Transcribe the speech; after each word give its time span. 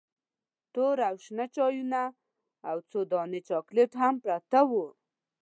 تور 0.73 0.97
او 1.09 1.15
شنه 1.25 1.45
چایونه 1.55 2.03
او 2.69 2.77
څو 2.89 2.99
دانې 3.11 3.39
چاکلیټ 3.49 3.91
هم 4.01 4.15
پراته 4.23 4.61
وو. 4.69 4.85